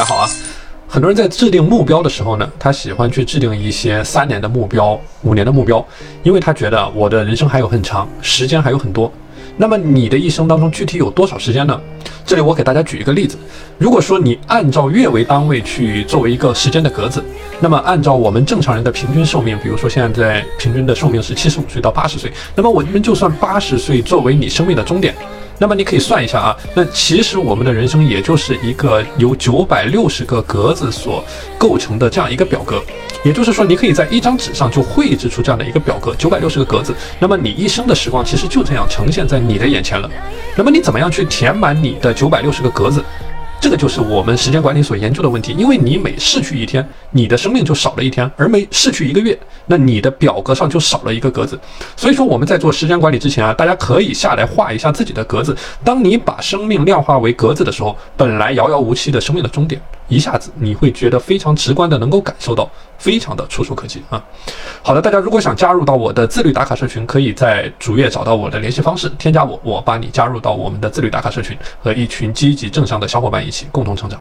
[0.00, 0.26] 大家好啊，
[0.88, 5.86] 很多人在制定目标的时候呢，他喜欢去制定一些三年的目标、五年的目标，
[6.22, 9.12] 因为他觉得我的人生还有很长，时间还有很多。
[9.58, 11.78] 那么你的一生当中具体有多少时间呢？
[12.24, 13.36] 这里我给大家举一个例子，
[13.76, 17.22] 如果说你按照月为单位去作为一个时间的格子，
[17.60, 25.14] 那么按照我们正常人的平均寿命，比如说现在平均的寿命是七十五岁到八十岁，那么我们就算八十岁作为你生命的终点。
[25.60, 31.22] 那么你可以算一下啊，那其实我们的人生也就是一个由九百六十个格子所
[31.58, 32.82] 构成的这样一个表格，
[33.22, 36.94] 也就是说，你可以在一张纸上就绘制出这样的一个表格，九百六十个格子。
[37.18, 40.10] 那么你一生的时光其实就这样呈现在你的眼前了。
[40.56, 43.04] 那么你怎么样去填满你的九百六十个格子？
[43.60, 51.60] 这个就是我们时间管理所研究的问题，因为你每逝去一天，你的生命就少了一天；而每逝去一个月，那你的表格上就少了一个格子。
[51.94, 55.54] 所以说我们在做时间管理之前啊，大家可以下来画一下自己的格子。
[55.84, 62.68] 当你把生命量化为格子的时候，本来遥遥无期的生命的终点，一下子你会觉得非常直观的能够感受到，
[62.98, 64.22] 非常的触手可及啊。
[64.82, 74.08] 好的，大家如果想加入到我的自律打卡社群，可以在主页找到我的联系方式，添加我，我把你加入到我们的自律打卡社群，和一群积极正向的小伙伴一起共同成长。